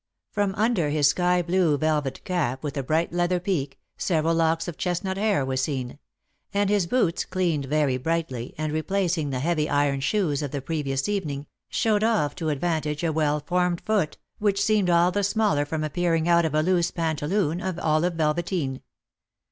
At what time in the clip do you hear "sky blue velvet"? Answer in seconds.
1.09-2.23